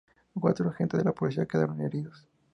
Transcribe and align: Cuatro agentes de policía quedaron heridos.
Cuatro 0.41 0.65
agentes 0.67 1.03
de 1.03 1.13
policía 1.13 1.45
quedaron 1.51 1.79
heridos. 1.79 2.27